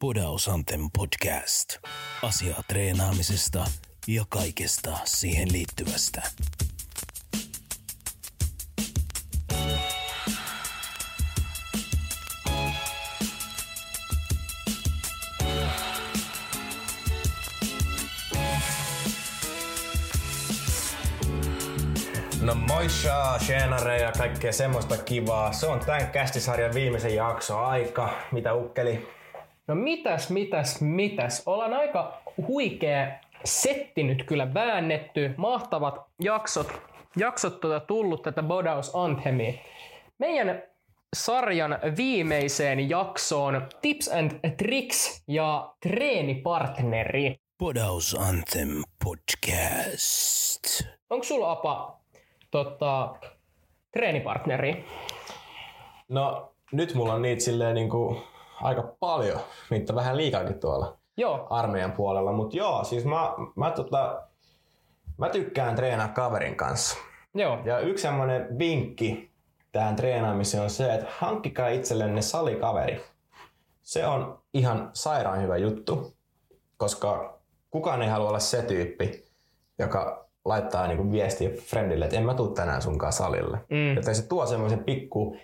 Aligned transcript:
Podaus 0.00 0.48
Anthem 0.48 0.80
podcast. 0.98 1.78
Asiaa 2.22 2.62
treenaamisesta 2.68 3.64
ja 4.06 4.24
kaikesta 4.28 4.90
siihen 5.04 5.52
liittyvästä. 5.52 6.22
No 22.42 22.54
moisha, 22.54 23.38
tjenare 23.46 24.00
ja 24.00 24.12
kaikkea 24.12 24.52
semmoista 24.52 24.96
kivaa. 24.96 25.52
Se 25.52 25.66
on 25.66 25.80
tämän 25.80 26.10
kästisarjan 26.10 26.74
viimeisen 26.74 27.14
jakso 27.14 27.58
aika. 27.58 28.10
Mitä 28.32 28.54
ukkeli? 28.54 29.19
No 29.70 29.76
mitäs, 29.76 30.30
mitäs, 30.30 30.80
mitäs. 30.80 31.42
Ollaan 31.46 31.74
aika 31.74 32.22
huikea 32.48 33.06
setti 33.44 34.02
nyt 34.02 34.24
kyllä 34.24 34.54
väännetty. 34.54 35.34
Mahtavat 35.36 35.94
jaksot, 36.22 36.72
jaksot 37.16 37.60
tuota 37.60 37.80
tullut 37.80 38.22
tätä 38.22 38.42
Bodaus 38.42 38.90
Anthemia. 38.94 39.52
Meidän 40.18 40.62
sarjan 41.16 41.78
viimeiseen 41.96 42.90
jaksoon 42.90 43.68
tips 43.82 44.08
and 44.08 44.56
tricks 44.56 45.22
ja 45.28 45.74
treenipartneri. 45.80 47.36
Podaus 47.58 48.16
Anthem 48.28 48.82
podcast. 49.04 50.82
Onko 51.10 51.24
sulla 51.24 51.50
Apa 51.50 52.00
tota, 52.50 53.14
treenipartneri? 53.92 54.84
No 56.08 56.52
nyt 56.72 56.94
mulla 56.94 57.14
on 57.14 57.22
niitä 57.22 57.42
silleen 57.42 57.74
niinku 57.74 58.22
aika 58.62 58.94
paljon. 59.00 59.40
Niitä 59.70 59.94
vähän 59.94 60.16
liikaakin 60.16 60.60
tuolla 60.60 61.00
Joo, 61.16 61.46
armeijan 61.50 61.92
puolella. 61.92 62.32
Mut 62.32 62.54
joo, 62.54 62.84
siis 62.84 63.04
mä, 63.04 63.32
mä, 63.56 63.70
tota, 63.70 64.22
mä 65.18 65.28
tykkään 65.28 65.76
treenaa 65.76 66.08
kaverin 66.08 66.56
kanssa. 66.56 66.98
joo. 67.34 67.58
Ja 67.64 67.78
yksi 67.78 68.02
semmonen 68.02 68.58
vinkki 68.58 69.30
tähän 69.72 69.96
treenaamiseen 69.96 70.62
on 70.62 70.70
se, 70.70 70.94
että 70.94 71.06
hankkikaa 71.18 71.68
itsellenne 71.68 72.22
salikaveri. 72.22 73.00
Se 73.82 74.06
on 74.06 74.38
ihan 74.54 74.90
sairaan 74.92 75.42
hyvä 75.42 75.56
juttu, 75.56 76.12
koska 76.76 77.38
kukaan 77.70 78.02
ei 78.02 78.08
halua 78.08 78.28
olla 78.28 78.38
se 78.38 78.62
tyyppi, 78.62 79.24
joka 79.78 80.26
laittaa 80.44 80.86
niinku 80.86 81.12
viestiä 81.12 81.50
friendille, 81.50 82.04
että 82.04 82.16
en 82.16 82.26
mä 82.26 82.34
tuu 82.34 82.48
tänään 82.48 82.82
sunkaan 82.82 83.12
salille. 83.12 83.58
Mm. 83.70 83.94
Joten 83.96 84.14
se 84.14 84.28
tuo 84.28 84.46
semmoisen 84.46 84.84
pikku 84.84 85.36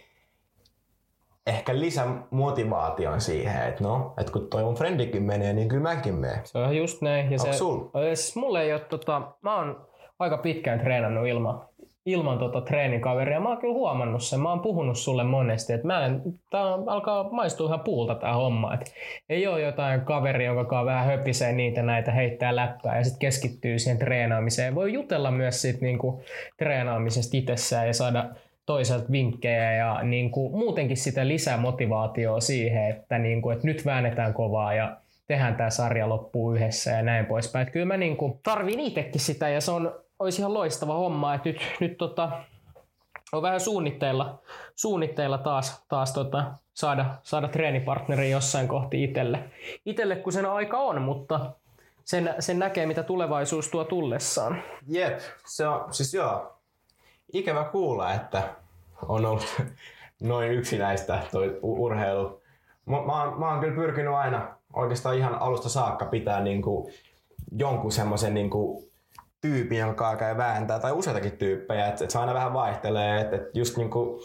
ehkä 1.47 1.78
lisämotivaation 1.78 3.20
siihen, 3.20 3.69
että 3.69 3.84
no, 3.84 4.14
että 4.20 4.33
kun 4.33 4.50
toi 4.50 4.62
mun 4.62 4.75
friendikin 4.75 5.22
menee, 5.22 5.52
niin 5.52 5.69
kyllä 5.69 5.83
mäkin 5.83 6.14
menen. 6.14 6.41
Se 6.44 6.58
on 6.58 6.77
just 6.77 7.02
näin. 7.02 7.33
Ja 7.33 7.39
se, 7.39 7.52
sul? 7.52 7.80
Siis 8.14 8.36
mulla 8.36 8.62
ei 8.62 8.72
ole, 8.72 8.80
tota, 8.80 9.22
mä 9.42 9.56
oon 9.56 9.86
aika 10.19 10.39
pitkään 10.39 10.80
treenannut 10.80 11.27
ilman, 11.27 11.69
ilman 12.06 12.39
tota 12.39 12.61
treenikaveria. 12.61 13.41
Mä 13.41 13.48
oon 13.48 13.58
kyllä 13.58 13.74
huomannut 13.74 14.22
sen. 14.22 14.41
Mä 14.41 14.48
oon 14.48 14.61
puhunut 14.61 14.98
sulle 14.98 15.24
monesti, 15.24 15.72
että 15.72 15.86
mä 15.86 16.06
en, 16.06 16.22
tää 16.50 16.62
alkaa 16.86 17.30
maistua 17.33 17.67
ihan 17.67 17.80
puulta 17.80 18.14
tää 18.14 18.34
homma. 18.34 18.74
Et 18.74 18.94
ei 19.28 19.47
ole 19.47 19.62
jotain 19.62 20.00
kaveri, 20.00 20.44
jonka 20.44 20.64
kanssa 20.64 20.86
vähän 20.86 21.06
höpisee 21.06 21.52
niitä 21.52 21.83
näitä, 21.83 22.12
heittää 22.12 22.56
läppää 22.56 22.98
ja 22.98 23.05
sitten 23.05 23.20
keskittyy 23.20 23.78
siihen 23.78 23.98
treenaamiseen. 23.98 24.74
Voi 24.74 24.92
jutella 24.92 25.30
myös 25.30 25.62
siitä 25.62 25.78
niinku 25.80 26.22
treenaamisesta 26.58 27.36
itsessään 27.36 27.86
ja 27.86 27.92
saada 27.92 28.30
toiselta 28.67 29.12
vinkkejä 29.12 29.72
ja 29.72 30.03
niin 30.03 30.31
kuin 30.31 30.53
muutenkin 30.53 30.97
sitä 30.97 31.28
lisää 31.28 31.56
motivaatioa 31.56 32.41
siihen, 32.41 32.91
että, 32.91 33.19
niin 33.19 33.42
kuin, 33.42 33.55
että 33.55 33.67
nyt 33.67 33.86
väännetään 33.86 34.34
kovaa 34.34 34.75
ja 34.75 34.97
tehdään 35.27 35.56
tämä 35.56 35.70
sarja 35.70 36.08
loppuun 36.08 36.56
yhdessä 36.56 36.91
ja 36.91 37.03
näin 37.03 37.27
poispäin. 37.27 37.62
Että 37.62 37.73
kyllä 37.73 37.86
mä 37.86 37.97
niin 37.97 38.17
kuin 38.17 38.41
tarvin 38.42 38.81
itsekin 38.81 39.20
sitä 39.20 39.48
ja 39.48 39.61
se 39.61 39.70
on, 39.70 40.00
olisi 40.19 40.41
ihan 40.42 40.55
loistava 40.55 40.95
homma, 40.95 41.34
että 41.34 41.48
nyt, 41.48 41.61
nyt 41.81 41.98
tota, 41.98 42.31
on 43.33 43.42
vähän 43.42 43.61
suunnitteilla, 43.61 44.39
suunnitteilla 44.74 45.39
taas, 45.39 45.85
taas 45.89 46.13
tota, 46.13 46.45
saada, 46.74 47.07
saada 47.23 47.48
treenipartneri 47.48 48.30
jossain 48.30 48.69
kohti 48.69 49.05
itselle. 49.05 49.39
Itelle 49.86 50.17
kun 50.17 50.33
sen 50.33 50.46
aika 50.46 50.79
on, 50.79 51.02
mutta 51.02 51.52
sen, 52.05 52.35
sen 52.39 52.58
näkee 52.58 52.86
mitä 52.86 53.02
tulevaisuus 53.02 53.69
tuo 53.69 53.85
tullessaan. 53.85 54.63
Jep, 54.89 55.19
se 55.46 55.69
on, 55.69 55.95
siis 55.95 56.14
joo, 56.14 56.57
ikävä 57.33 57.64
kuulla, 57.64 58.14
että 58.14 58.42
on 59.08 59.27
ollut 59.27 59.62
noin 60.23 60.51
yksinäistä 60.51 61.23
toi 61.33 61.58
urheilu. 61.62 62.42
Mä, 62.86 62.96
mä, 62.96 63.33
mä 63.39 63.51
oon 63.51 63.61
kyllä 63.61 63.74
pyrkinyt 63.74 64.14
aina 64.14 64.57
oikeastaan 64.73 65.17
ihan 65.17 65.34
alusta 65.34 65.68
saakka 65.68 66.07
pitää 66.07 66.40
niinku 66.40 66.90
jonkun 67.52 67.92
semmoisen 67.92 68.34
niinku 68.34 68.90
tyypin, 69.40 69.95
kanssa 69.95 70.17
käy 70.17 70.36
vääntää, 70.36 70.79
tai 70.79 70.92
useitakin 70.92 71.33
tyyppejä, 71.33 71.86
että 71.86 72.05
et 72.05 72.11
se 72.11 72.18
aina 72.18 72.34
vähän 72.34 72.52
vaihtelee, 72.52 73.20
että 73.20 73.36
et 73.36 73.42
just 73.55 73.77
niinku 73.77 74.20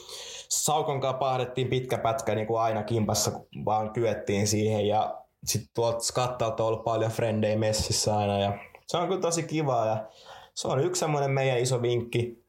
Saukon 0.49 1.01
kanssa 1.01 1.19
pahdettiin 1.19 1.67
pitkä 1.67 1.97
pätkä 1.97 2.35
niinku 2.35 2.55
aina 2.55 2.83
kimpassa, 2.83 3.31
kun 3.31 3.47
vaan 3.65 3.93
kyettiin 3.93 4.47
siihen, 4.47 4.87
ja 4.87 5.21
sitten 5.45 5.71
tuolta 5.73 5.99
skattalta 5.99 6.63
on 6.63 6.67
ollut 6.67 6.83
paljon 6.83 7.11
frendejä 7.11 7.57
messissä 7.57 8.17
aina, 8.17 8.39
ja 8.39 8.53
se 8.87 8.97
on 8.97 9.07
kyllä 9.07 9.21
tosi 9.21 9.43
kivaa, 9.43 9.85
ja 9.85 10.05
se 10.53 10.67
on 10.67 10.79
yksi 10.79 10.99
semmoinen 10.99 11.31
meidän 11.31 11.59
iso 11.59 11.81
vinkki. 11.81 12.43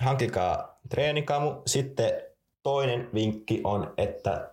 Hankikaa 0.00 0.69
treenikamu. 0.88 1.62
Sitten 1.66 2.10
toinen 2.62 3.08
vinkki 3.14 3.60
on, 3.64 3.94
että 3.96 4.50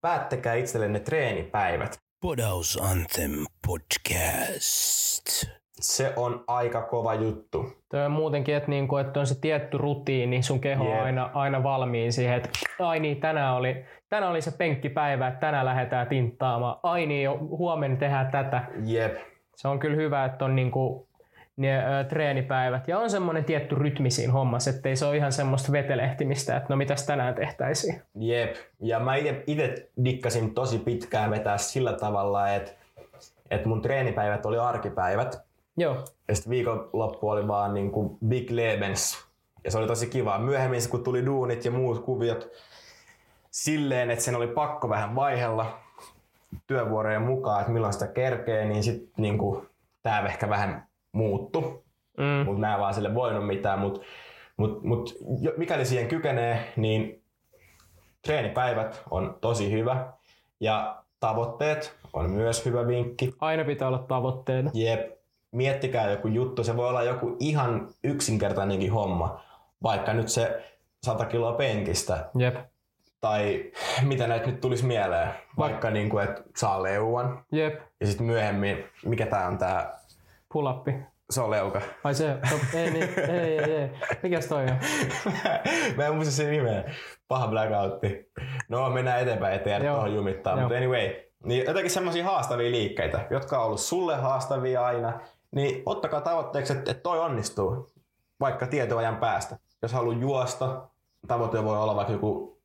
päättäkää 0.00 0.54
itsellenne 0.54 1.00
treenipäivät. 1.00 1.98
Podaus 2.20 2.78
Anthem 2.82 3.30
podcast. 3.66 5.26
Se 5.80 6.12
on 6.16 6.44
aika 6.46 6.82
kova 6.82 7.14
juttu. 7.14 7.72
Tuo 7.90 8.00
on 8.00 8.10
muutenkin, 8.10 8.54
että, 8.54 8.70
niinku, 8.70 8.96
että 8.96 9.20
on 9.20 9.26
se 9.26 9.40
tietty 9.40 9.78
rutiini, 9.78 10.42
sun 10.42 10.60
keho 10.60 10.84
on 10.84 10.90
Jep. 10.90 11.04
aina, 11.04 11.30
aina 11.34 11.62
valmiin 11.62 12.12
siihen, 12.12 12.36
että 12.36 12.48
ai 12.78 13.00
niin, 13.00 13.20
tänään 13.20 13.54
oli, 13.54 13.84
tänään 14.08 14.30
oli 14.30 14.42
se 14.42 14.50
penkkipäivä, 14.50 15.28
että 15.28 15.40
tänään 15.40 15.66
lähdetään 15.66 16.06
tinttaamaan. 16.06 16.80
Ai 16.82 17.06
niin, 17.06 17.24
jo, 17.24 17.38
huomenna 17.38 17.96
tehdään 17.96 18.30
tätä. 18.30 18.64
Jep. 18.84 19.16
Se 19.56 19.68
on 19.68 19.78
kyllä 19.78 19.96
hyvä, 19.96 20.24
että 20.24 20.44
on 20.44 20.56
niinku, 20.56 21.05
ne 21.56 22.00
ö, 22.00 22.04
treenipäivät. 22.04 22.88
Ja 22.88 22.98
on 22.98 23.10
semmoinen 23.10 23.44
tietty 23.44 23.74
rytmi 23.74 24.10
siinä 24.10 24.32
hommassa, 24.32 24.70
ettei 24.70 24.96
se 24.96 25.06
ole 25.06 25.16
ihan 25.16 25.32
semmoista 25.32 25.72
vetelehtimistä, 25.72 26.56
että 26.56 26.66
no 26.68 26.76
mitäs 26.76 27.06
tänään 27.06 27.34
tehtäisiin. 27.34 28.02
Jep. 28.14 28.56
Ja 28.80 29.00
mä 29.00 29.14
itse 29.46 29.88
dikkasin 30.04 30.54
tosi 30.54 30.78
pitkään 30.78 31.30
vetää 31.30 31.58
sillä 31.58 31.92
tavalla, 31.92 32.48
että, 32.48 32.72
että 33.50 33.68
mun 33.68 33.82
treenipäivät 33.82 34.46
oli 34.46 34.58
arkipäivät. 34.58 35.46
Joo, 35.76 36.04
Ja 36.28 36.34
sitten 36.34 36.50
viikonloppu 36.50 37.28
oli 37.28 37.48
vaan 37.48 37.74
niin 37.74 37.90
kuin 37.90 38.18
Big 38.26 38.50
Lebens. 38.50 39.26
Ja 39.64 39.70
se 39.70 39.78
oli 39.78 39.86
tosi 39.86 40.06
kiva. 40.06 40.38
Myöhemmin 40.38 40.80
kun 40.90 41.04
tuli 41.04 41.26
duunit 41.26 41.64
ja 41.64 41.70
muut 41.70 42.04
kuviot 42.04 42.50
silleen, 43.50 44.10
että 44.10 44.24
sen 44.24 44.36
oli 44.36 44.46
pakko 44.46 44.88
vähän 44.88 45.14
vaihella 45.14 45.78
työvuorojen 46.66 47.22
mukaan, 47.22 47.60
että 47.60 47.72
milloin 47.72 47.92
sitä 47.92 48.06
kerkee, 48.06 48.64
niin 48.64 48.82
sitten 48.82 49.08
niin 49.16 49.38
tämä 50.02 50.26
ehkä 50.26 50.48
vähän 50.48 50.86
muuttu. 51.12 51.84
mm, 52.18 52.24
Mutta 52.24 52.60
mä 52.60 52.74
en 52.74 52.80
vaan 52.80 52.94
sille 52.94 53.14
voinut 53.14 53.46
mitään. 53.46 53.78
Mutta 53.78 54.00
mut, 54.56 54.82
mut, 54.82 55.14
mikäli 55.56 55.84
siihen 55.84 56.08
kykenee, 56.08 56.72
niin 56.76 57.22
treenipäivät 58.22 59.02
on 59.10 59.38
tosi 59.40 59.72
hyvä. 59.72 60.12
Ja 60.60 61.02
tavoitteet 61.20 61.96
on 62.12 62.30
myös 62.30 62.64
hyvä 62.64 62.86
vinkki. 62.86 63.34
aina 63.40 63.64
pitää 63.64 63.88
olla 63.88 63.98
tavoitteena. 64.08 64.70
Jep, 64.74 65.10
miettikää 65.52 66.10
joku 66.10 66.28
juttu. 66.28 66.64
Se 66.64 66.76
voi 66.76 66.88
olla 66.88 67.02
joku 67.02 67.36
ihan 67.40 67.88
yksinkertainenkin 68.04 68.92
homma. 68.92 69.40
Vaikka 69.82 70.12
nyt 70.12 70.28
se 70.28 70.64
100 71.04 71.24
kiloa 71.26 71.52
penkistä. 71.52 72.30
Jep, 72.38 72.54
Tai 73.20 73.72
mitä 74.02 74.26
näitä 74.26 74.46
nyt 74.46 74.60
tulisi 74.60 74.86
mieleen. 74.86 75.28
Vaikka 75.58 75.90
niin 75.90 76.08
kuin, 76.08 76.24
että 76.24 76.42
saa 76.56 76.82
leuan. 76.82 77.44
jep, 77.52 77.80
Ja 78.00 78.06
sitten 78.06 78.26
myöhemmin, 78.26 78.84
mikä 79.04 79.26
tää 79.26 79.46
on 79.46 79.58
tää, 79.58 79.98
pull-up. 80.56 80.86
se 81.30 81.40
on 81.40 81.50
leuka. 81.50 81.80
Ai 82.04 82.14
se, 82.14 82.38
to, 82.50 82.78
ei, 82.78 82.90
niin, 82.90 83.08
ei, 83.18 83.58
ei, 83.58 83.72
ei. 83.72 83.90
Mikäs 84.22 84.46
toi 84.46 84.62
on? 84.62 84.76
Mä 85.96 86.06
en 86.06 86.14
muista 86.14 86.34
sen 86.34 86.50
nimeä. 86.50 86.84
Paha 87.28 87.48
blackoutti. 87.48 88.30
No, 88.68 88.90
mennään 88.90 89.20
eteenpäin, 89.20 89.54
ettei 89.54 89.70
jäädä 89.70 89.90
tuohon 89.92 90.14
jumittaa. 90.14 90.56
Mutta 90.56 90.76
anyway, 90.76 91.14
niin 91.44 91.64
jotenkin 91.66 91.90
semmoisia 91.90 92.24
haastavia 92.24 92.70
liikkeitä, 92.70 93.26
jotka 93.30 93.58
on 93.58 93.64
ollut 93.64 93.80
sulle 93.80 94.16
haastavia 94.16 94.86
aina, 94.86 95.20
niin 95.50 95.82
ottakaa 95.86 96.20
tavoitteeksi, 96.20 96.72
että, 96.72 96.94
toi 96.94 97.18
onnistuu, 97.20 97.92
vaikka 98.40 98.66
tietoajan 98.66 99.16
päästä. 99.16 99.58
Jos 99.82 99.92
haluaa 99.92 100.18
juosta, 100.18 100.82
tavoite 101.28 101.64
voi 101.64 101.78
olla 101.78 101.96
vaikka 101.96 102.12
joku 102.12 102.58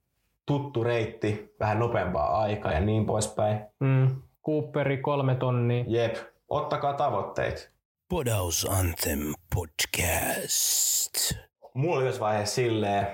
tuttu 0.45 0.83
reitti, 0.83 1.55
vähän 1.59 1.79
nopeampaa 1.79 2.41
aikaa 2.41 2.71
ja 2.71 2.79
niin 2.79 3.05
poispäin. 3.05 3.59
Mm, 3.79 4.07
Cooperi 4.45 4.97
kolme 4.97 5.35
tonnia. 5.35 5.83
Jep, 5.87 6.15
ottakaa 6.49 6.93
tavoitteet. 6.93 7.70
Podaus 8.11 8.67
Anthem 8.69 9.19
podcast. 9.55 11.33
Mulla 11.73 11.95
oli 11.95 12.03
yhdessä 12.03 12.19
vaiheessa 12.21 12.55
silleen, 12.55 13.07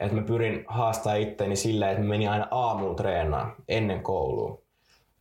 että 0.00 0.16
mä 0.16 0.22
pyrin 0.22 0.64
haastaa 0.68 1.14
itteni 1.14 1.56
silleen, 1.56 1.90
että 1.90 2.02
mä 2.02 2.08
menin 2.08 2.30
aina 2.30 2.48
aamuun 2.50 2.96
treenaan 2.96 3.54
ennen 3.68 4.02
koulua. 4.02 4.62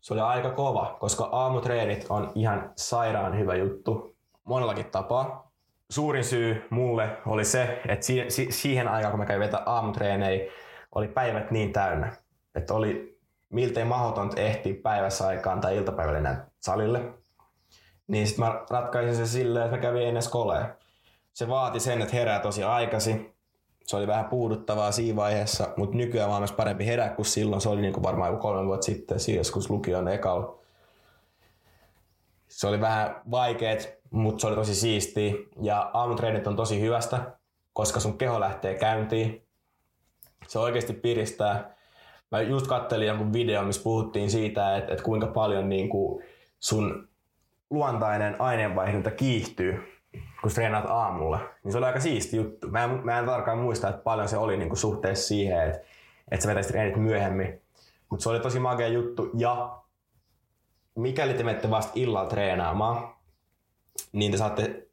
se 0.01 0.13
oli 0.13 0.21
aika 0.21 0.49
kova, 0.49 0.97
koska 0.99 1.29
aamutreenit 1.31 2.05
on 2.09 2.31
ihan 2.35 2.71
sairaan 2.75 3.39
hyvä 3.39 3.55
juttu 3.55 4.15
monellakin 4.43 4.85
tapaa. 4.85 5.51
Suurin 5.89 6.23
syy 6.23 6.67
mulle 6.69 7.17
oli 7.25 7.45
se, 7.45 7.81
että 7.87 8.05
si- 8.05 8.25
si- 8.29 8.51
siihen 8.51 8.87
aikaan, 8.87 9.11
kun 9.11 9.19
mä 9.19 9.25
kävin 9.25 9.39
vetää 9.39 9.63
aamutreenejä, 9.65 10.51
oli 10.95 11.07
päivät 11.07 11.51
niin 11.51 11.73
täynnä, 11.73 12.13
että 12.55 12.73
oli 12.73 13.19
miltei 13.49 13.85
mahdotonta 13.85 14.41
ehtiä 14.41 14.73
päivässä 14.83 15.27
aikaan 15.27 15.61
tai 15.61 15.77
iltapäivällä 15.77 16.45
salille. 16.59 17.19
Niin 18.09 18.27
sitten 18.27 18.45
mä 18.45 18.65
ratkaisin 18.69 19.15
se 19.15 19.25
silleen, 19.25 19.65
että 19.65 19.77
mä 19.77 19.81
kävin 19.81 20.07
ennen 20.07 20.23
skoleen. 20.23 20.65
Se 21.33 21.47
vaati 21.47 21.79
sen, 21.79 22.01
että 22.01 22.15
herää 22.15 22.39
tosi 22.39 22.63
aikaisin. 22.63 23.33
Se 23.85 23.95
oli 23.95 24.07
vähän 24.07 24.25
puuduttavaa 24.25 24.91
siinä 24.91 25.15
vaiheessa, 25.15 25.67
mutta 25.77 25.97
nykyään 25.97 26.29
vaan 26.29 26.41
myös 26.41 26.51
parempi 26.51 26.85
herää 26.85 27.09
kuin 27.09 27.25
silloin. 27.25 27.61
Se 27.61 27.69
oli 27.69 27.81
niin 27.81 27.94
kuin 27.94 28.03
varmaan 28.03 28.31
joku 28.31 28.41
kolme 28.41 28.67
vuotta 28.67 28.85
sitten, 28.85 29.19
siinä 29.19 29.39
joskus 29.39 29.69
lukion 29.69 30.07
ekalla. 30.07 30.59
Se 32.47 32.67
oli 32.67 32.81
vähän 32.81 33.21
vaikeet, 33.31 34.00
mutta 34.09 34.41
se 34.41 34.47
oli 34.47 34.55
tosi 34.55 34.75
siistiä. 34.75 35.33
Ja 35.62 35.91
aamutreenit 35.94 36.47
on 36.47 36.55
tosi 36.55 36.81
hyvästä, 36.81 37.31
koska 37.73 38.00
sun 38.00 38.17
keho 38.17 38.39
lähtee 38.39 38.75
käyntiin. 38.75 39.47
Se 40.47 40.59
oikeasti 40.59 40.94
piristää. 40.94 41.75
Mä 42.31 42.41
just 42.41 42.67
kattelin 42.67 43.07
jonkun 43.07 43.33
videon, 43.33 43.67
missä 43.67 43.83
puhuttiin 43.83 44.31
siitä, 44.31 44.77
että, 44.77 44.91
että 44.91 45.03
kuinka 45.03 45.27
paljon 45.27 45.69
niin 45.69 45.89
kuin 45.89 46.23
sun 46.59 47.09
luontainen 47.69 48.36
aineenvaihdunta 48.42 49.12
kiihtyy, 49.12 50.00
kun 50.42 50.51
treenaat 50.54 50.86
aamulla. 50.88 51.39
Niin 51.63 51.71
se 51.71 51.77
oli 51.77 51.86
aika 51.86 52.00
siisti 52.00 52.38
juttu. 52.38 52.68
Mä 52.68 52.83
en, 52.83 52.89
mä 53.04 53.19
en 53.19 53.25
tarkkaan 53.25 53.57
muista, 53.57 53.89
että 53.89 54.01
paljon 54.01 54.30
se 54.30 54.38
oli 54.38 54.57
niin 54.57 54.69
kuin 54.69 54.77
suhteessa 54.80 55.27
siihen, 55.27 55.68
että, 55.68 55.80
että 56.31 56.44
sä 56.44 56.50
vetäisit 56.50 56.71
treenit 56.71 56.95
myöhemmin. 56.95 57.62
Mutta 58.10 58.24
se 58.24 58.30
oli 58.30 58.39
tosi 58.39 58.60
makea 58.60 58.88
juttu. 58.88 59.31
Ja 59.38 59.77
mikäli 60.95 61.33
te 61.33 61.44
menette 61.44 61.69
vasta 61.69 61.92
illalla 61.95 62.30
treenaamaan, 62.30 63.16
niin 64.12 64.31
te 64.31 64.38
saatte 64.38 64.88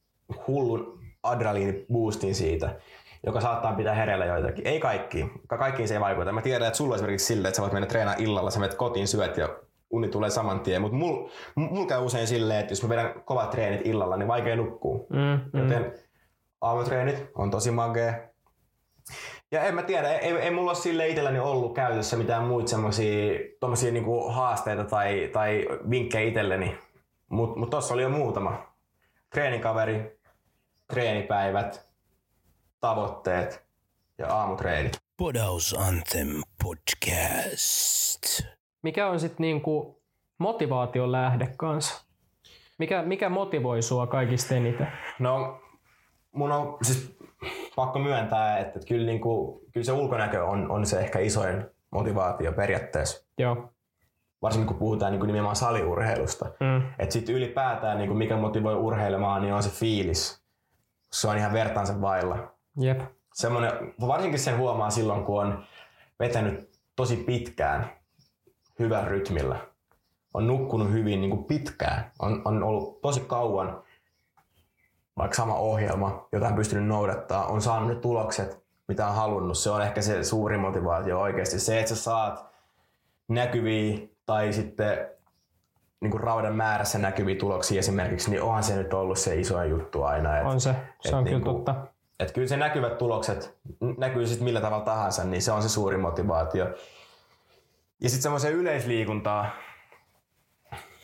hullun 0.46 0.98
adrenaliiniboostin 1.22 2.34
siitä, 2.34 2.76
joka 3.26 3.40
saattaa 3.40 3.72
pitää 3.72 3.94
hereillä 3.94 4.24
joitakin. 4.24 4.66
Ei 4.66 4.80
kaikki. 4.80 5.30
Ka- 5.46 5.58
Kaikkiin 5.58 5.88
se 5.88 5.94
ei 5.94 6.00
vaikuta. 6.00 6.32
Mä 6.32 6.42
tiedän, 6.42 6.66
että 6.66 6.76
sulla 6.76 6.90
on 6.92 6.96
esimerkiksi 6.96 7.26
silleen, 7.26 7.48
että 7.48 7.56
sä 7.56 7.62
voit 7.62 7.72
mennä 7.72 7.86
treenaa 7.86 8.14
illalla, 8.18 8.50
sä 8.50 8.60
menet 8.60 8.74
kotiin, 8.76 9.08
syöt 9.08 9.36
ja 9.36 9.48
uni 9.90 10.08
tulee 10.08 10.30
saman 10.30 10.60
tien. 10.60 10.82
Mutta 10.82 10.96
mulla 10.96 11.30
mul 11.54 11.86
käy 11.86 12.04
usein 12.04 12.26
silleen, 12.26 12.60
että 12.60 12.72
jos 12.72 12.82
mä 12.82 12.88
vedän 12.88 13.22
kovat 13.24 13.50
treenit 13.50 13.86
illalla, 13.86 14.16
niin 14.16 14.28
vaikea 14.28 14.56
nukkuu. 14.56 15.06
Mm, 15.10 15.18
mm. 15.52 15.62
Joten 15.62 15.94
aamutreenit 16.60 17.30
on 17.34 17.50
tosi 17.50 17.70
magea. 17.70 18.14
Ja 19.52 19.62
en 19.64 19.74
mä 19.74 19.82
tiedä, 19.82 20.12
ei, 20.12 20.32
ei 20.32 20.50
mulla 20.50 20.70
ole 20.70 20.78
sille 20.78 21.08
itselläni 21.08 21.38
ollut 21.38 21.74
käytössä 21.74 22.16
mitään 22.16 22.44
muita 22.44 22.70
semmosia 22.70 23.38
tommosia 23.60 23.92
niinku 23.92 24.28
haasteita 24.28 24.84
tai, 24.84 25.30
tai 25.32 25.66
vinkkejä 25.90 26.28
itselleni. 26.28 26.78
Mut, 27.30 27.56
mut 27.56 27.70
tossa 27.70 27.94
oli 27.94 28.02
jo 28.02 28.08
muutama. 28.08 28.76
Treenikaveri, 29.30 30.20
treenipäivät, 30.88 31.88
tavoitteet 32.80 33.66
ja 34.18 34.34
aamutreenit. 34.34 34.96
Podaus 35.16 35.74
Anthem 35.78 36.42
Podcast. 36.64 38.55
Mikä 38.86 39.06
on 39.06 39.20
sitten 39.20 39.44
niinku 39.44 40.02
motivaation 40.38 41.12
lähde 41.12 41.48
kanssa? 41.56 42.04
Mikä, 42.78 43.02
mikä 43.02 43.28
motivoi 43.28 43.82
sua 43.82 44.06
kaikista 44.06 44.54
eniten? 44.54 44.88
No, 45.18 45.60
mun 46.32 46.52
on 46.52 46.78
siis 46.82 47.18
pakko 47.76 47.98
myöntää, 47.98 48.58
että, 48.58 48.72
että 48.76 48.88
kyllä, 48.88 49.06
niinku, 49.06 49.62
kyllä 49.72 49.84
se 49.84 49.92
ulkonäkö 49.92 50.44
on, 50.44 50.70
on 50.70 50.86
se 50.86 51.00
ehkä 51.00 51.18
isoin 51.18 51.64
motivaatio 51.90 52.52
periaatteessa. 52.52 53.26
Joo. 53.38 53.70
Varsinkin 54.42 54.66
kun 54.66 54.76
puhutaan 54.76 55.12
niinku 55.12 55.26
nimenomaan 55.26 55.56
saliurheilusta. 55.56 56.44
Mm. 56.44 56.82
Et 56.98 57.12
sit 57.12 57.28
ylipäätään 57.28 57.98
niinku 57.98 58.14
mikä 58.14 58.36
motivoi 58.36 58.74
urheilemaan, 58.74 59.42
niin 59.42 59.54
on 59.54 59.62
se 59.62 59.70
fiilis. 59.70 60.42
Se 61.12 61.28
on 61.28 61.38
ihan 61.38 61.52
vertaansa 61.52 62.00
vailla. 62.00 62.38
Jep. 62.80 63.00
Semmonen, 63.34 63.72
varsinkin 64.00 64.40
sen 64.40 64.58
huomaa 64.58 64.90
silloin, 64.90 65.24
kun 65.24 65.40
on 65.40 65.64
vetänyt 66.20 66.70
tosi 66.96 67.16
pitkään 67.16 67.95
hyvällä 68.78 69.08
rytmillä. 69.08 69.56
On 70.34 70.46
nukkunut 70.46 70.90
hyvin 70.92 71.20
niin 71.20 71.30
kuin 71.30 71.44
pitkään. 71.44 72.10
On, 72.18 72.42
on 72.44 72.62
ollut 72.62 73.00
tosi 73.00 73.20
kauan 73.20 73.82
vaikka 75.18 75.36
sama 75.36 75.54
ohjelma, 75.54 76.28
jota 76.32 76.46
on 76.48 76.54
pystynyt 76.54 76.86
noudattaa, 76.86 77.46
on 77.46 77.62
saanut 77.62 77.88
ne 77.88 77.94
tulokset, 77.94 78.62
mitä 78.88 79.06
on 79.06 79.14
halunnut. 79.14 79.58
Se 79.58 79.70
on 79.70 79.82
ehkä 79.82 80.02
se 80.02 80.24
suuri 80.24 80.58
motivaatio 80.58 81.20
oikeasti. 81.20 81.60
Se, 81.60 81.78
että 81.80 81.88
sä 81.88 81.96
saat 82.02 82.46
näkyviä 83.28 83.98
tai 84.26 84.52
sitten 84.52 85.08
niin 86.00 86.10
kuin 86.10 86.20
raudan 86.20 86.54
määrässä 86.56 86.98
näkyviä 86.98 87.34
tuloksia 87.36 87.78
esimerkiksi, 87.78 88.30
niin 88.30 88.42
onhan 88.42 88.62
se 88.62 88.76
nyt 88.76 88.94
ollut 88.94 89.18
se 89.18 89.34
iso 89.36 89.62
juttu 89.62 90.02
aina. 90.02 90.38
Et, 90.38 90.46
On 90.46 90.60
se. 90.60 90.74
Se 91.00 91.08
et 91.08 91.14
on 91.14 91.24
kyllä 91.24 91.38
niinku- 91.38 91.52
totta. 91.52 91.74
et 92.20 92.32
kyllä 92.32 92.48
se 92.48 92.56
näkyvät 92.56 92.98
tulokset, 92.98 93.56
näkyy 93.98 94.26
sitten 94.26 94.44
millä 94.44 94.60
tavalla 94.60 94.84
tahansa, 94.84 95.24
niin 95.24 95.42
se 95.42 95.52
on 95.52 95.62
se 95.62 95.68
suuri 95.68 95.96
motivaatio. 95.96 96.66
Ja 98.02 98.08
sitten 98.08 98.22
semmoiseen 98.22 98.54
yleisliikuntaan, 98.54 99.52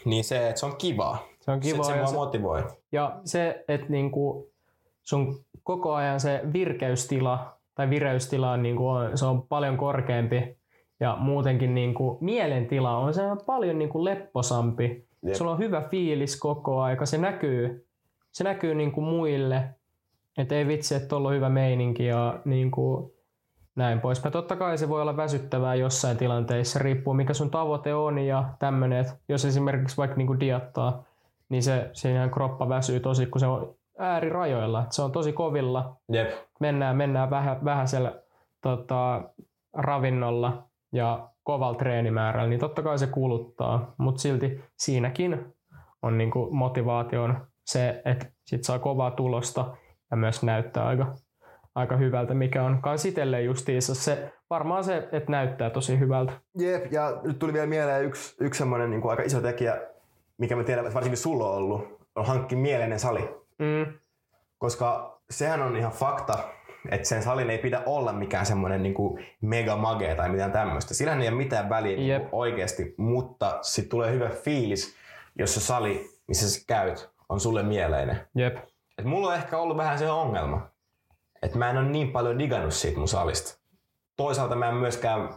niin 0.05 0.25
se, 0.25 0.49
että 0.49 0.61
se 0.61 0.67
on 0.67 0.77
kivaa. 0.77 1.27
Se 1.41 1.51
on 1.51 1.61
kivaa 1.61 1.85
Se, 1.85 1.93
se 1.93 1.99
ja 1.99 2.07
se- 2.07 2.15
motivoi. 2.15 2.65
Ja 2.93 3.21
se, 3.25 3.65
että 3.69 3.87
niinku 3.89 4.51
sun 5.03 5.45
koko 5.63 5.95
ajan 5.95 6.21
se 6.21 6.41
virkeystila 6.53 7.57
tai 7.75 7.91
vireystila 7.91 8.51
on, 8.51 8.63
niinku 8.63 8.89
on, 8.89 9.19
se 9.19 9.25
on 9.27 9.43
paljon 9.43 9.77
korkeampi 9.77 10.59
ja 11.01 11.17
muutenkin 11.21 11.75
niinku 11.75 12.19
mielentila 12.21 12.99
on 12.99 13.15
se 13.15 13.23
paljon 13.47 13.79
niinku 13.79 14.05
lepposampi. 14.05 15.07
Jep. 15.23 15.35
Sulla 15.35 15.51
on 15.51 15.59
hyvä 15.59 15.83
fiilis 15.91 16.41
koko 16.41 16.81
aika, 16.81 17.07
se 17.07 17.19
näkyy, 17.19 17.87
se 18.33 18.45
näkyy 18.45 18.75
niinku 18.75 19.01
muille, 19.01 19.65
että 20.39 20.55
ei 20.55 20.67
vitsi, 20.67 20.95
että 20.95 21.09
tuolla 21.09 21.29
on 21.29 21.35
hyvä 21.35 21.49
meininki 21.49 22.07
ja 22.07 22.41
niinku 22.45 23.15
näin 23.77 24.01
poispäin. 24.01 24.33
Totta 24.33 24.57
kai 24.57 24.79
se 24.79 24.89
voi 24.89 25.03
olla 25.03 25.17
väsyttävää 25.17 25.75
jossain 25.75 26.17
tilanteissa, 26.17 26.79
riippuu 26.79 27.15
mikä 27.15 27.35
sun 27.35 27.51
tavoite 27.51 27.95
on 27.95 28.19
ja 28.19 28.45
tämmöinen, 28.59 29.05
jos 29.29 29.45
esimerkiksi 29.45 29.97
vaikka 29.97 30.17
niinku 30.17 30.41
diattaa, 30.41 31.05
niin 31.49 31.63
se, 31.63 31.91
siinähän 31.93 32.31
kroppa 32.31 32.69
väsyy 32.69 33.01
tosi, 33.01 33.27
kun 33.27 33.41
se 33.41 33.47
on 33.47 33.75
äärirajoilla. 33.99 34.87
Se 34.91 35.03
on 35.03 35.13
tosi 35.13 35.33
kovilla. 35.33 35.97
Jep. 36.13 36.31
Mennään, 36.61 36.97
mennään 36.97 37.31
vähän, 37.31 37.65
vähäisellä 37.65 38.15
tota, 38.61 39.23
ravinnolla 39.73 40.63
ja 40.93 41.29
kovalla 41.43 41.79
treenimäärällä, 41.79 42.49
niin 42.49 42.61
totta 42.61 42.83
kai 42.83 42.99
se 42.99 43.07
kuluttaa. 43.07 43.95
Mutta 43.99 44.21
silti 44.21 44.65
siinäkin 44.79 45.55
on 46.03 46.19
niinku 46.19 46.49
motivaatio 46.51 47.23
on 47.23 47.47
se, 47.67 48.03
että 48.05 48.27
sit 48.47 48.65
saa 48.65 48.79
kovaa 48.79 49.11
tulosta 49.11 49.77
ja 50.11 50.17
myös 50.17 50.43
näyttää 50.43 50.87
aika, 50.87 51.15
aika 51.75 51.97
hyvältä, 51.97 52.35
mikä 52.35 52.63
on 52.63 52.83
kans 52.83 53.05
itselleen 53.07 53.45
justiinsa 53.45 53.95
se, 53.95 54.33
varmaan 54.51 54.85
se, 54.85 54.97
että 55.13 55.31
näyttää 55.33 55.71
tosi 55.71 55.99
hyvältä. 55.99 56.33
Jep, 56.59 56.93
ja 56.93 57.21
nyt 57.23 57.39
tuli 57.39 57.53
vielä 57.53 57.67
mieleen 57.67 58.05
yksi, 58.05 58.37
yksi 58.41 58.59
semmoinen 58.59 58.91
niin 58.91 59.11
aika 59.11 59.23
iso 59.23 59.41
tekijä, 59.41 59.81
mikä 60.39 60.57
mä 60.57 60.65
tiedän, 60.65 60.85
että 60.85 60.95
varsinkin 60.95 61.19
sulla 61.19 61.51
on 61.51 61.57
ollut, 61.57 61.99
on 62.17 62.27
hankki 62.27 62.57
mieleinen 62.57 63.01
sali. 63.01 63.21
Mm, 63.59 63.93
Koska 64.59 65.19
sehän 65.31 65.63
on 65.63 65.77
ihan 65.77 65.93
fakta, 65.93 66.39
että 66.91 67.09
sen 67.09 67.23
salin 67.23 67.51
ei 67.51 67.59
pidä 67.59 67.83
olla 67.87 68.13
mikään 68.13 68.47
semmoinen 68.47 68.83
niin 68.83 68.95
mega 69.41 69.77
mage 69.77 70.15
tai 70.15 70.29
mitään 70.29 70.53
tämmöistä. 70.53 70.95
Sillähän 70.95 71.23
ei 71.23 71.29
ole 71.29 71.37
mitään 71.37 71.69
väliä 71.69 71.97
niin 71.97 72.09
Jep. 72.09 72.29
oikeasti, 72.33 72.95
mutta 72.97 73.59
sitten 73.63 73.91
tulee 73.91 74.13
hyvä 74.13 74.29
fiilis, 74.29 74.95
jos 75.39 75.55
se 75.55 75.61
sali, 75.61 76.11
missä 76.29 76.51
sä 76.51 76.61
käyt, 76.67 77.11
on 77.29 77.41
sulle 77.41 77.63
mieleinen. 77.63 78.21
jep. 78.35 78.57
Et 78.99 79.05
mulla 79.05 79.29
on 79.29 79.35
ehkä 79.35 79.59
ollut 79.59 79.77
vähän 79.77 79.99
se 79.99 80.11
ongelma, 80.11 80.69
että 81.43 81.59
mä 81.59 81.71
en 81.71 81.77
ole 81.79 81.89
niin 81.89 82.13
paljon 82.13 82.39
digannut 82.39 82.75
siitä 82.75 82.99
mun 82.99 83.09
salista. 83.09 83.59
Toisaalta 84.17 84.55
mä 84.55 84.69
en 84.69 84.75
myöskään, 84.75 85.29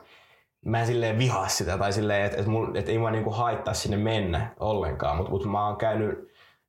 mä 0.66 0.80
en 0.80 0.88
silleen 0.88 1.18
vihaa 1.18 1.48
sitä 1.48 1.78
tai 1.78 1.94
silleen, 1.94 2.26
että 2.26 2.38
et 2.42 2.48
mul, 2.48 2.76
et 2.76 2.90
ei 2.90 2.98
mua 2.98 3.12
niinku 3.12 3.30
haittaa 3.30 3.74
sinne 3.74 3.98
mennä 3.98 4.54
ollenkaan, 4.60 5.18
mutta 5.18 5.32
mut 5.32 5.46
mä 5.46 5.68
oon 5.68 5.78
käynyt 5.78 6.28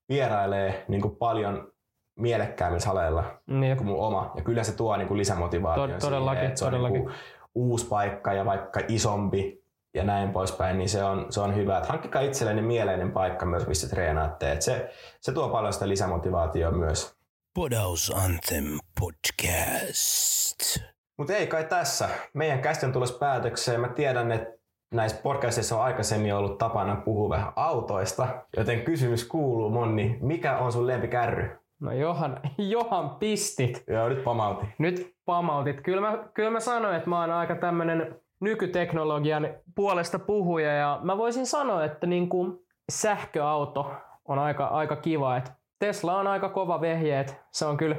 vierailee 0.08 0.84
niinku 0.88 1.08
paljon 1.08 1.72
mielekkäämmillä 2.18 2.84
saleilla 2.84 3.24
Jep. 3.68 3.78
kuin 3.78 3.86
mun 3.86 4.06
oma. 4.06 4.32
Ja 4.36 4.42
kyllä 4.42 4.64
se 4.64 4.76
tuo 4.76 4.96
niinku 4.96 5.16
lisämotivaation 5.16 5.90
Tod- 5.90 6.00
todellakin, 6.00 6.36
siihen, 6.38 6.48
että 6.48 6.58
se 6.58 6.64
on 6.64 6.70
todellakin. 6.70 6.98
niinku 7.00 7.12
uusi 7.54 7.86
paikka 7.86 8.32
ja 8.32 8.44
vaikka 8.44 8.80
isompi 8.88 9.64
ja 9.94 10.04
näin 10.04 10.30
poispäin, 10.30 10.78
niin 10.78 10.88
se 10.88 11.04
on, 11.04 11.26
se 11.30 11.40
on 11.40 11.56
hyvä. 11.56 11.78
Et 11.78 11.86
hankkikaa 11.86 12.22
itsellenne 12.22 12.62
mieleinen 12.62 13.12
paikka 13.12 13.46
myös, 13.46 13.66
missä 13.66 13.88
treenaatte. 13.88 14.52
Et 14.52 14.62
se, 14.62 14.90
se 15.20 15.32
tuo 15.32 15.48
paljon 15.48 15.72
sitä 15.72 15.88
lisämotivaatiota 15.88 16.76
myös. 16.76 17.16
Podaus 17.54 18.12
Anthem 18.16 18.78
Podcast. 19.00 20.78
Mutta 21.18 21.36
ei 21.36 21.46
kai 21.46 21.64
tässä. 21.64 22.08
Meidän 22.34 22.62
kästi 22.62 22.86
on 22.86 22.92
tulossa 22.92 23.18
päätökseen. 23.18 23.80
Mä 23.80 23.88
tiedän, 23.88 24.32
että 24.32 24.58
näissä 24.94 25.22
podcastissa 25.22 25.76
on 25.76 25.82
aikaisemmin 25.82 26.34
ollut 26.34 26.58
tapana 26.58 26.96
puhua 26.96 27.28
vähän 27.28 27.52
autoista. 27.56 28.28
Joten 28.56 28.82
kysymys 28.82 29.24
kuuluu, 29.24 29.70
Monni, 29.70 30.18
mikä 30.20 30.58
on 30.58 30.72
sun 30.72 30.86
lempikärry? 30.86 31.58
No 31.80 31.92
Johan, 31.92 32.40
Johan 32.58 33.10
pistit. 33.10 33.84
Joo, 33.88 34.08
nyt 34.08 34.24
pamauti. 34.24 34.66
Nyt 34.78 35.14
pamautit. 35.24 35.80
Kyllä 35.80 36.00
mä, 36.00 36.28
kyllä 36.34 36.50
mä 36.50 36.60
sanoin, 36.60 36.96
että 36.96 37.10
mä 37.10 37.20
oon 37.20 37.30
aika 37.30 37.54
tämmönen 37.54 38.20
nykyteknologian 38.40 39.48
puolesta 39.74 40.18
puhuja 40.18 40.72
ja 40.72 41.00
mä 41.02 41.18
voisin 41.18 41.46
sanoa, 41.46 41.84
että 41.84 42.06
niin 42.06 42.28
kuin 42.28 42.58
sähköauto 42.92 43.94
on 44.24 44.38
aika, 44.38 44.66
aika 44.66 44.96
kiva. 44.96 45.36
Et 45.36 45.52
Tesla 45.78 46.18
on 46.18 46.26
aika 46.26 46.48
kova 46.48 46.80
vehje, 46.80 47.20
että 47.20 47.34
se 47.52 47.64
on 47.64 47.76
kyllä 47.76 47.96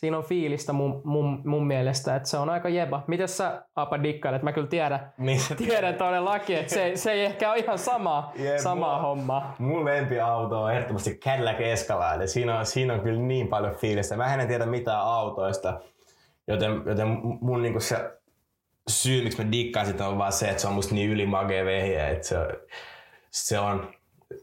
siinä 0.00 0.16
on 0.16 0.24
fiilistä 0.24 0.72
mun, 0.72 1.00
mun, 1.04 1.42
mun 1.44 1.66
mielestä, 1.66 2.16
että 2.16 2.28
se 2.28 2.36
on 2.36 2.50
aika 2.50 2.68
jeba. 2.68 3.04
Miten 3.06 3.28
sä, 3.28 3.62
Apa, 3.74 4.02
dikkailet? 4.02 4.42
Mä 4.42 4.52
kyllä 4.52 4.66
tiedän, 4.66 5.12
Niin. 5.18 5.40
tiedän 5.68 5.94
todellakin, 5.94 6.56
että 6.56 6.74
se, 6.74 6.92
se 6.94 7.12
ei 7.12 7.24
ehkä 7.24 7.50
ole 7.50 7.58
ihan 7.58 7.78
sama, 7.78 8.32
Jep, 8.36 8.56
samaa 8.58 8.92
mua- 8.98 9.02
hommaa. 9.08 9.54
Mun 9.58 9.84
lempiauto 9.84 10.62
on 10.62 10.72
ehdottomasti 10.72 11.14
Cadillac 11.24 11.60
Escalade. 11.60 12.26
Siinä 12.26 12.58
on, 12.58 12.66
siinä 12.66 12.94
on 12.94 13.00
kyllä 13.00 13.20
niin 13.20 13.48
paljon 13.48 13.74
fiilistä. 13.74 14.16
Mä 14.16 14.34
en 14.34 14.48
tiedä 14.48 14.66
mitään 14.66 15.00
autoista, 15.00 15.80
joten, 16.48 16.82
joten 16.86 17.08
mun 17.40 17.62
niinku 17.62 17.80
se 17.80 18.10
syy, 18.88 19.22
miksi 19.24 19.44
mä 19.44 19.52
dikkaan 19.52 19.86
sitä 19.86 20.08
on 20.08 20.18
vaan 20.18 20.32
se, 20.32 20.48
että 20.48 20.62
se 20.62 20.68
on 20.68 20.74
musta 20.74 20.94
niin 20.94 21.10
ylimagea 21.10 21.64
vehje, 21.64 22.10
että 22.10 22.26
se, 22.26 22.36
se 23.30 23.58
on 23.58 23.88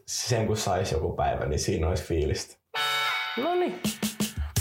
sen 0.06 0.46
kun 0.46 0.56
sais 0.56 0.92
joku 0.92 1.12
päivä, 1.12 1.46
niin 1.46 1.58
siinä 1.58 1.88
olisi 1.88 2.04
fiilistä. 2.04 2.56
No 3.42 3.54
niin, 3.54 3.80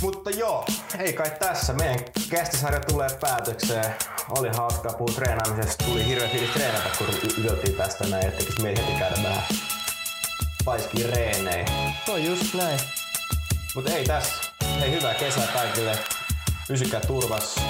Mutta 0.02 0.30
joo, 0.30 0.66
ei 1.00 1.14
kai 1.14 1.32
tässä. 1.40 1.74
Meidän 1.74 2.00
kästisarja 2.30 2.80
tulee 2.80 3.10
päätökseen. 3.22 3.96
Oli 4.30 4.50
hauskaa 4.58 4.94
puhua 4.94 5.16
treenaamisesta. 5.16 5.86
Tuli 5.86 6.06
hirveä 6.06 6.30
fiilis 6.30 6.50
treenata, 6.50 6.90
kun 6.98 7.08
ylötiin 7.38 7.76
tästä 7.76 8.08
näin, 8.08 8.26
että 8.26 8.38
tekis 8.38 8.60
mieli 8.60 8.78
heti 8.78 9.00
käydä 9.00 9.24
vähän 9.24 9.44
paiskiin 10.66 11.10
reeneihin. 11.10 11.94
se 12.06 12.12
on 12.12 12.24
just 12.24 12.54
näin. 12.54 12.80
Mutta 13.76 13.92
ei 13.92 14.06
tässä. 14.06 14.52
Hei, 14.80 14.92
hyvää 14.92 15.14
kesää 15.14 15.48
kaikille. 15.54 16.00
Pysykää 16.68 17.00
turvassa. 17.00 17.62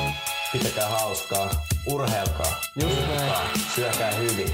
Pitäkää 0.52 0.90
hauskaa. 0.90 1.66
Urheilkaa. 1.86 2.62
Just 2.76 3.08
näin. 3.08 3.32
Syökää 3.76 4.12
hyvin. 4.12 4.54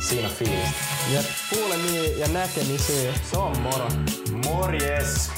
Siinä 0.00 0.28
on 0.28 0.34
fiilistä. 0.34 0.70
Ja 1.12 1.20
kuulemiin 1.50 2.18
ja 2.18 2.28
näkemisiin. 2.28 3.14
Se 3.30 3.38
on 3.38 3.58
moro. 3.58 3.88
Morjes! 4.44 5.30